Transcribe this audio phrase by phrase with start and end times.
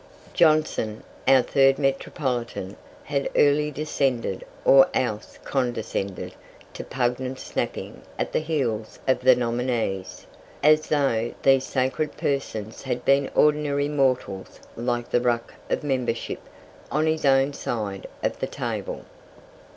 [0.33, 6.33] Johnson, our third metropolitan, had early descended, or else condescended,
[6.73, 10.25] to pungent snapping at the heels of the nominees,
[10.63, 16.39] as though these sacred persons had been ordinary mortals like the ruck of membership
[16.91, 19.05] on his own side of the table.